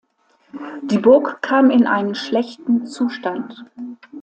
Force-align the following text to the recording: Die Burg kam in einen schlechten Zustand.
Die 0.81 0.97
Burg 0.97 1.43
kam 1.43 1.69
in 1.69 1.85
einen 1.85 2.15
schlechten 2.15 2.87
Zustand. 2.87 3.65